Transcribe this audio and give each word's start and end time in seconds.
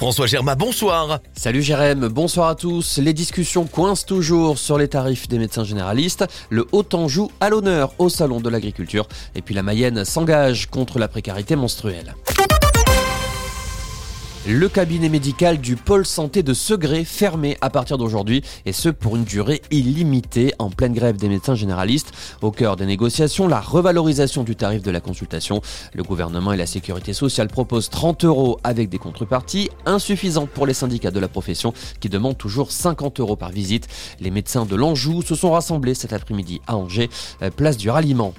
François 0.00 0.26
Germain, 0.26 0.56
bonsoir. 0.56 1.20
Salut 1.34 1.60
Jérém, 1.60 2.08
bonsoir 2.08 2.48
à 2.48 2.54
tous. 2.54 2.96
Les 2.96 3.12
discussions 3.12 3.66
coincent 3.66 4.06
toujours 4.06 4.56
sur 4.56 4.78
les 4.78 4.88
tarifs 4.88 5.28
des 5.28 5.38
médecins 5.38 5.62
généralistes. 5.62 6.24
Le 6.48 6.66
Haut-Anjou 6.72 7.30
à 7.38 7.50
l'honneur 7.50 7.92
au 7.98 8.08
Salon 8.08 8.40
de 8.40 8.48
l'Agriculture. 8.48 9.06
Et 9.34 9.42
puis 9.42 9.54
la 9.54 9.62
Mayenne 9.62 10.06
s'engage 10.06 10.70
contre 10.70 10.98
la 10.98 11.06
précarité 11.06 11.54
menstruelle. 11.54 12.14
Le 14.46 14.70
cabinet 14.70 15.10
médical 15.10 15.58
du 15.58 15.76
pôle 15.76 16.06
santé 16.06 16.42
de 16.42 16.54
Segré 16.54 17.04
fermé 17.04 17.58
à 17.60 17.68
partir 17.68 17.98
d'aujourd'hui 17.98 18.42
et 18.64 18.72
ce 18.72 18.88
pour 18.88 19.16
une 19.16 19.24
durée 19.24 19.60
illimitée 19.70 20.54
en 20.58 20.70
pleine 20.70 20.94
grève 20.94 21.18
des 21.18 21.28
médecins 21.28 21.54
généralistes. 21.54 22.12
Au 22.40 22.50
cœur 22.50 22.76
des 22.76 22.86
négociations, 22.86 23.48
la 23.48 23.60
revalorisation 23.60 24.42
du 24.42 24.56
tarif 24.56 24.80
de 24.80 24.90
la 24.90 25.00
consultation. 25.00 25.60
Le 25.92 26.02
gouvernement 26.02 26.54
et 26.54 26.56
la 26.56 26.64
sécurité 26.64 27.12
sociale 27.12 27.48
proposent 27.48 27.90
30 27.90 28.24
euros 28.24 28.58
avec 28.64 28.88
des 28.88 28.96
contreparties 28.96 29.68
insuffisantes 29.84 30.48
pour 30.48 30.64
les 30.66 30.72
syndicats 30.74 31.10
de 31.10 31.20
la 31.20 31.28
profession 31.28 31.74
qui 32.00 32.08
demandent 32.08 32.38
toujours 32.38 32.72
50 32.72 33.20
euros 33.20 33.36
par 33.36 33.50
visite. 33.50 33.88
Les 34.20 34.30
médecins 34.30 34.64
de 34.64 34.74
l'Anjou 34.74 35.20
se 35.20 35.34
sont 35.34 35.50
rassemblés 35.50 35.92
cet 35.92 36.14
après-midi 36.14 36.62
à 36.66 36.78
Angers, 36.78 37.10
euh, 37.42 37.50
place 37.50 37.76
du 37.76 37.90
ralliement. 37.90 38.32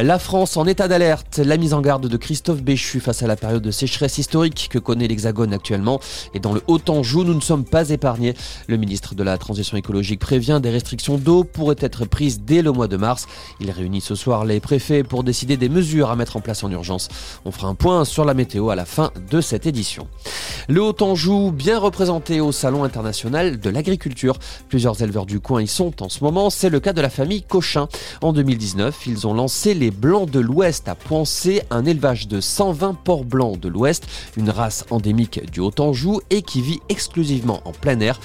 La 0.00 0.20
France 0.20 0.56
en 0.56 0.64
état 0.64 0.86
d'alerte, 0.86 1.38
la 1.38 1.56
mise 1.56 1.74
en 1.74 1.80
garde 1.80 2.06
de 2.06 2.16
Christophe 2.16 2.62
Béchu 2.62 3.00
face 3.00 3.24
à 3.24 3.26
la 3.26 3.34
période 3.34 3.64
de 3.64 3.72
sécheresse 3.72 4.18
historique 4.18 4.68
que 4.70 4.78
connaît 4.78 5.08
l'Hexagone 5.08 5.52
actuellement. 5.52 5.98
Et 6.34 6.38
dans 6.38 6.52
le 6.52 6.62
Haut-Anjou, 6.68 7.24
nous 7.24 7.34
ne 7.34 7.40
sommes 7.40 7.64
pas 7.64 7.90
épargnés. 7.90 8.34
Le 8.68 8.76
ministre 8.76 9.16
de 9.16 9.24
la 9.24 9.36
Transition 9.38 9.76
écologique 9.76 10.20
prévient 10.20 10.60
des 10.62 10.70
restrictions 10.70 11.18
d'eau 11.18 11.42
pourraient 11.42 11.74
être 11.80 12.04
prises 12.04 12.42
dès 12.42 12.62
le 12.62 12.70
mois 12.70 12.86
de 12.86 12.96
mars. 12.96 13.26
Il 13.58 13.72
réunit 13.72 14.00
ce 14.00 14.14
soir 14.14 14.44
les 14.44 14.60
préfets 14.60 15.02
pour 15.02 15.24
décider 15.24 15.56
des 15.56 15.68
mesures 15.68 16.10
à 16.10 16.14
mettre 16.14 16.36
en 16.36 16.40
place 16.40 16.62
en 16.62 16.70
urgence. 16.70 17.08
On 17.44 17.50
fera 17.50 17.66
un 17.66 17.74
point 17.74 18.04
sur 18.04 18.24
la 18.24 18.34
météo 18.34 18.70
à 18.70 18.76
la 18.76 18.84
fin 18.84 19.10
de 19.32 19.40
cette 19.40 19.66
édition. 19.66 20.06
Le 20.68 20.80
Haut-Anjou, 20.80 21.50
bien 21.50 21.76
représenté 21.76 22.40
au 22.40 22.52
Salon 22.52 22.84
international 22.84 23.58
de 23.58 23.68
l'agriculture. 23.68 24.38
Plusieurs 24.68 25.02
éleveurs 25.02 25.26
du 25.26 25.40
coin 25.40 25.60
y 25.60 25.66
sont 25.66 26.04
en 26.04 26.08
ce 26.08 26.22
moment. 26.22 26.50
C'est 26.50 26.70
le 26.70 26.78
cas 26.78 26.92
de 26.92 27.00
la 27.00 27.10
famille 27.10 27.42
Cochin. 27.42 27.88
En 28.22 28.32
2019, 28.32 29.06
ils 29.08 29.26
ont 29.26 29.34
lancé 29.34 29.74
les 29.74 29.87
Blancs 29.90 30.30
de 30.30 30.40
l'Ouest 30.40 30.88
à 30.88 30.94
Poincé, 30.94 31.62
un 31.70 31.84
élevage 31.84 32.28
de 32.28 32.40
120 32.40 32.94
porcs 32.94 33.24
blancs 33.24 33.58
de 33.58 33.68
l'Ouest, 33.68 34.06
une 34.36 34.50
race 34.50 34.84
endémique 34.90 35.50
du 35.50 35.60
Haut-Anjou 35.60 36.20
et 36.30 36.42
qui 36.42 36.60
vit 36.60 36.80
exclusivement 36.88 37.60
en 37.64 37.72
plein 37.72 38.00
air. 38.00 38.20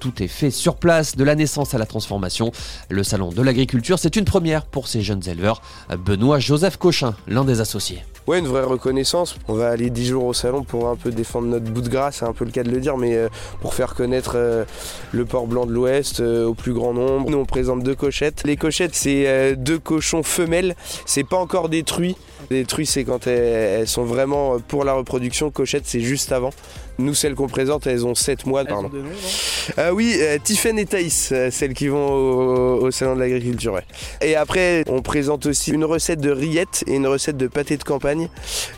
Tout 0.00 0.22
est 0.22 0.28
fait 0.28 0.50
sur 0.50 0.76
place, 0.76 1.16
de 1.16 1.24
la 1.24 1.34
naissance 1.34 1.74
à 1.74 1.78
la 1.78 1.86
transformation. 1.86 2.52
Le 2.88 3.02
salon 3.02 3.30
de 3.30 3.42
l'agriculture, 3.42 3.98
c'est 3.98 4.16
une 4.16 4.24
première 4.24 4.66
pour 4.66 4.88
ces 4.88 5.02
jeunes 5.02 5.26
éleveurs. 5.28 5.62
Benoît 6.04 6.38
Joseph 6.38 6.76
Cochin, 6.76 7.14
l'un 7.26 7.44
des 7.44 7.60
associés. 7.60 8.02
Ouais, 8.28 8.40
une 8.40 8.46
vraie 8.46 8.62
reconnaissance. 8.62 9.36
On 9.48 9.54
va 9.54 9.70
aller 9.70 9.88
10 9.88 10.08
jours 10.08 10.24
au 10.26 10.34
salon 10.34 10.62
pour 10.62 10.88
un 10.88 10.96
peu 10.96 11.10
défendre 11.10 11.46
notre 11.46 11.70
bout 11.70 11.80
de 11.80 11.88
gras, 11.88 12.12
c'est 12.12 12.26
un 12.26 12.34
peu 12.34 12.44
le 12.44 12.50
cas 12.50 12.62
de 12.62 12.70
le 12.70 12.78
dire, 12.78 12.98
mais 12.98 13.16
euh, 13.16 13.30
pour 13.62 13.72
faire 13.72 13.94
connaître 13.94 14.32
euh, 14.34 14.66
le 15.12 15.24
port 15.24 15.46
blanc 15.46 15.64
de 15.64 15.72
l'Ouest 15.72 16.20
euh, 16.20 16.44
au 16.44 16.52
plus 16.52 16.74
grand 16.74 16.92
nombre. 16.92 17.30
Nous, 17.30 17.38
on 17.38 17.46
présente 17.46 17.82
deux 17.82 17.94
cochettes. 17.94 18.42
Les 18.44 18.58
cochettes, 18.58 18.94
c'est 18.94 19.56
deux 19.56 19.78
cochons 19.78 20.22
femelles. 20.22 20.76
C'est 21.06 21.24
pas 21.24 21.38
encore 21.38 21.70
des 21.70 21.84
truies. 21.84 22.16
Les 22.50 22.66
truies, 22.66 22.84
c'est 22.84 23.04
quand 23.04 23.26
elles, 23.26 23.88
sont 23.88 24.04
vraiment 24.04 24.58
pour 24.60 24.84
la 24.84 24.92
reproduction. 24.92 25.50
Cochettes, 25.50 25.86
c'est 25.86 26.00
juste 26.00 26.30
avant. 26.30 26.50
Nous, 26.98 27.14
celles 27.14 27.34
qu'on 27.34 27.46
présente, 27.46 27.86
elles 27.86 28.04
ont 28.04 28.14
7 28.14 28.44
mois. 28.46 28.64
Pardon. 28.64 28.90
Ont 28.90 29.92
oui, 29.92 30.18
Tiffen 30.42 30.78
et 30.78 30.86
Thaïs, 30.86 31.32
celles 31.50 31.74
qui 31.74 31.88
vont 31.88 32.08
au, 32.08 32.90
salon 32.90 33.14
de 33.14 33.20
l'agriculture. 33.20 33.78
Et 34.20 34.34
après, 34.34 34.82
on 34.88 35.00
présente 35.02 35.46
aussi 35.46 35.70
une 35.70 35.84
recette 35.84 36.20
de 36.20 36.30
rillettes 36.30 36.84
et 36.86 36.96
une 36.96 37.06
recette 37.06 37.36
de 37.36 37.46
pâté 37.46 37.76
de 37.76 37.84
campagne, 37.84 38.17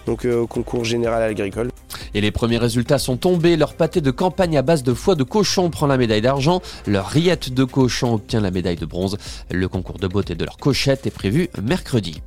donc 0.06 0.24
au 0.24 0.46
concours 0.46 0.84
général 0.84 1.22
agricole. 1.22 1.70
Et 2.14 2.20
les 2.20 2.30
premiers 2.30 2.58
résultats 2.58 2.98
sont 2.98 3.16
tombés. 3.16 3.56
Leur 3.56 3.74
pâté 3.74 4.00
de 4.00 4.10
campagne 4.10 4.56
à 4.58 4.62
base 4.62 4.82
de 4.82 4.94
foie 4.94 5.14
de 5.14 5.22
cochon 5.22 5.70
prend 5.70 5.86
la 5.86 5.96
médaille 5.96 6.20
d'argent. 6.20 6.60
Leur 6.86 7.06
rillette 7.06 7.52
de 7.52 7.64
cochon 7.64 8.14
obtient 8.14 8.40
la 8.40 8.50
médaille 8.50 8.76
de 8.76 8.86
bronze. 8.86 9.16
Le 9.50 9.68
concours 9.68 9.98
de 9.98 10.08
beauté 10.08 10.34
de 10.34 10.44
leur 10.44 10.56
cochette 10.56 11.06
est 11.06 11.10
prévu 11.10 11.50
mercredi. 11.62 12.22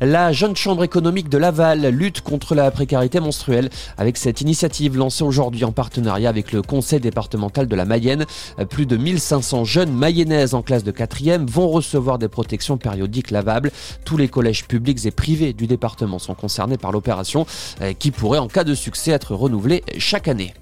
La 0.00 0.32
jeune 0.32 0.56
chambre 0.56 0.84
économique 0.84 1.28
de 1.28 1.38
Laval 1.38 1.86
lutte 1.88 2.22
contre 2.22 2.54
la 2.54 2.70
précarité 2.70 3.20
menstruelle 3.20 3.70
avec 3.98 4.16
cette 4.16 4.40
initiative 4.40 4.96
lancée 4.96 5.24
aujourd'hui 5.24 5.64
en 5.64 5.72
partenariat 5.72 6.28
avec 6.28 6.52
le 6.52 6.62
conseil 6.62 7.00
départemental 7.00 7.66
de 7.66 7.76
la 7.76 7.84
Mayenne. 7.84 8.24
Plus 8.70 8.86
de 8.86 8.96
1500 8.96 9.64
jeunes 9.64 9.92
mayennaises 9.92 10.54
en 10.54 10.62
classe 10.62 10.84
de 10.84 10.92
4e 10.92 11.46
vont 11.46 11.68
recevoir 11.68 12.18
des 12.18 12.28
protections 12.28 12.78
périodiques 12.78 13.30
lavables. 13.30 13.70
Tous 14.04 14.16
les 14.16 14.28
collèges 14.28 14.66
publics 14.66 15.04
et 15.04 15.10
privés 15.10 15.52
du 15.52 15.66
département 15.66 16.18
sont 16.18 16.34
concernés 16.34 16.78
par 16.78 16.92
l'opération 16.92 17.46
euh, 17.80 17.92
qui 17.92 18.10
pourrait 18.10 18.38
en 18.38 18.48
cas 18.48 18.64
de 18.64 18.74
succès 18.74 19.10
être 19.10 19.34
renouvelée 19.34 19.82
chaque 19.98 20.28
année. 20.28 20.54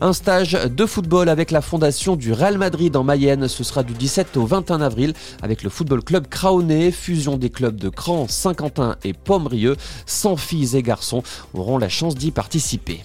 Un 0.00 0.12
stage 0.12 0.52
de 0.52 0.86
football 0.86 1.28
avec 1.28 1.50
la 1.50 1.60
fondation 1.60 2.16
du 2.16 2.32
Real 2.32 2.58
Madrid 2.58 2.96
en 2.96 3.04
Mayenne. 3.04 3.48
Ce 3.48 3.62
sera 3.62 3.82
du 3.82 3.92
17 3.92 4.36
au 4.36 4.44
21 4.44 4.80
avril 4.80 5.14
avec 5.40 5.62
le 5.62 5.70
football 5.70 6.02
club 6.02 6.26
Craonné, 6.28 6.90
fusion 6.90 7.36
des 7.36 7.50
clubs 7.50 7.76
de 7.76 7.88
Cran, 7.88 8.26
Saint-Quentin 8.28 8.83
et 9.04 9.12
Pommerieux. 9.12 9.76
100 10.06 10.36
filles 10.36 10.76
et 10.76 10.82
garçons 10.82 11.22
auront 11.54 11.78
la 11.78 11.88
chance 11.88 12.14
d'y 12.14 12.30
participer. 12.30 13.00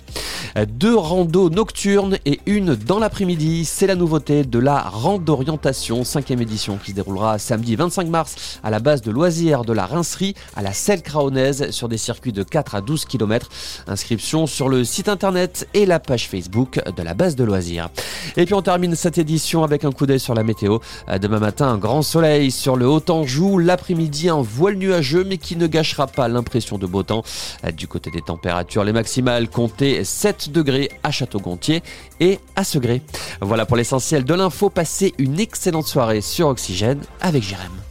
Deux 0.67 0.95
randos 0.95 1.50
nocturnes 1.50 2.17
et 2.25 2.40
une 2.45 2.75
dans 2.75 3.00
l'après-midi. 3.00 3.66
C'est 3.66 3.88
la 3.88 3.95
nouveauté 3.95 4.44
de 4.44 4.59
la 4.59 4.81
Randorientation, 4.81 6.01
5e 6.01 6.41
édition 6.41 6.78
qui 6.84 6.91
se 6.91 6.95
déroulera 6.95 7.38
samedi 7.40 7.75
25 7.75 8.07
mars 8.07 8.59
à 8.63 8.69
la 8.69 8.79
base 8.79 9.01
de 9.01 9.12
loisirs 9.12 9.63
de 9.63 9.73
la 9.73 9.85
Rincerie 9.85 10.35
à 10.56 10.62
la 10.62 10.73
Selle 10.73 11.01
Craonaise 11.01 11.72
sur 11.72 11.88
des 11.88 11.97
circuits 11.97 12.34
de 12.34 12.44
4 12.44 12.75
à 12.75 12.81
12 12.81 13.06
km. 13.06 13.50
Inscription 13.88 14.47
sur 14.47 14.69
le 14.69 14.84
site 14.84 15.09
internet 15.09 15.67
et 15.73 15.85
la 15.85 16.00
page 16.00 16.28
Facebook 16.28 16.81
de 16.96 17.03
la 17.03 17.13
base 17.13 17.35
de 17.35 17.44
loisirs. 17.44 17.90
Et 18.38 18.46
puis 18.46 18.53
on 18.53 18.61
termine 18.61 18.96
cette 18.96 19.17
édition 19.17 19.63
avec 19.63 19.85
un 19.85 19.91
coup 19.91 20.06
d'œil 20.06 20.19
sur 20.19 20.34
la 20.34 20.44
météo. 20.44 20.79
Demain 21.22 21.40
matin, 21.40 21.67
un 21.67 21.78
grand 21.78 22.01
soleil 22.01 22.51
sur 22.51 22.75
le 22.75 22.88
Haut-Anjou. 22.88 23.57
L'après-midi, 23.59 24.29
un 24.29 24.41
voile 24.41 24.75
nuageux 24.75 25.23
mais 25.23 25.38
qui 25.38 25.56
ne 25.59 25.68
gâchera 25.68 26.08
pas 26.08 26.28
l'impression 26.28 26.78
de 26.80 26.88
beau 26.88 27.03
temps. 27.03 27.24
Du 27.74 27.88
côté 27.88 28.09
des 28.09 28.22
températures, 28.22 28.84
les 28.84 28.94
maximales 28.94 29.50
comptaient 29.50 30.03
7 30.03 30.52
degrés 30.52 30.90
à 31.03 31.12
Château-Gontier 31.12 31.84
et 32.20 32.40
à 32.56 32.64
Segré. 32.64 33.02
Voilà 33.42 33.66
pour 33.66 33.78
l'essentiel 33.78 34.24
de 34.24 34.34
l'info. 34.34 34.70
Passez 34.70 35.14
une 35.18 35.40
excellente 35.40 35.86
soirée 35.86 36.22
sur 36.22 36.47
Oxygène 36.47 37.02
avec 37.22 37.44
Jérém. 37.44 37.89